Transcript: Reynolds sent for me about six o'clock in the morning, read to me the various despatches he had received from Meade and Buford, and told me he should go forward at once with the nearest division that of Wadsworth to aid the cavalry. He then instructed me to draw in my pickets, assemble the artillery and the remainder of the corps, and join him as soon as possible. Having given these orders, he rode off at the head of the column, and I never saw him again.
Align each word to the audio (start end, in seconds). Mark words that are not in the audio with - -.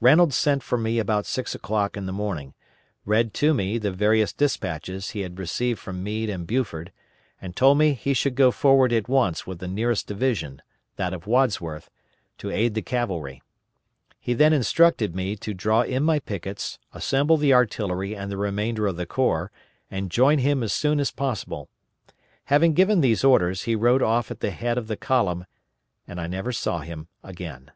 Reynolds 0.00 0.34
sent 0.36 0.64
for 0.64 0.76
me 0.76 0.98
about 0.98 1.24
six 1.24 1.54
o'clock 1.54 1.96
in 1.96 2.04
the 2.06 2.12
morning, 2.12 2.52
read 3.04 3.32
to 3.34 3.54
me 3.54 3.78
the 3.78 3.92
various 3.92 4.32
despatches 4.32 5.10
he 5.10 5.20
had 5.20 5.38
received 5.38 5.78
from 5.78 6.02
Meade 6.02 6.28
and 6.28 6.48
Buford, 6.48 6.90
and 7.40 7.54
told 7.54 7.78
me 7.78 7.92
he 7.92 8.12
should 8.12 8.34
go 8.34 8.50
forward 8.50 8.92
at 8.92 9.08
once 9.08 9.46
with 9.46 9.60
the 9.60 9.68
nearest 9.68 10.08
division 10.08 10.62
that 10.96 11.14
of 11.14 11.28
Wadsworth 11.28 11.90
to 12.38 12.50
aid 12.50 12.74
the 12.74 12.82
cavalry. 12.82 13.40
He 14.18 14.34
then 14.34 14.52
instructed 14.52 15.14
me 15.14 15.36
to 15.36 15.54
draw 15.54 15.82
in 15.82 16.02
my 16.02 16.18
pickets, 16.18 16.80
assemble 16.92 17.36
the 17.36 17.54
artillery 17.54 18.16
and 18.16 18.32
the 18.32 18.36
remainder 18.36 18.88
of 18.88 18.96
the 18.96 19.06
corps, 19.06 19.52
and 19.92 20.10
join 20.10 20.38
him 20.38 20.64
as 20.64 20.72
soon 20.72 20.98
as 20.98 21.12
possible. 21.12 21.68
Having 22.46 22.74
given 22.74 23.00
these 23.00 23.22
orders, 23.22 23.62
he 23.62 23.76
rode 23.76 24.02
off 24.02 24.32
at 24.32 24.40
the 24.40 24.50
head 24.50 24.76
of 24.76 24.88
the 24.88 24.96
column, 24.96 25.46
and 26.04 26.20
I 26.20 26.26
never 26.26 26.50
saw 26.50 26.80
him 26.80 27.06
again. 27.22 27.70